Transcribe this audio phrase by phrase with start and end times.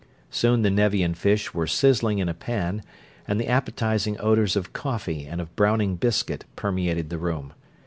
[0.31, 2.81] Soon the Nevian fish were sizzling in a pan
[3.27, 7.53] and the appetizing odors of coffee and of browning biscuit permeated the room.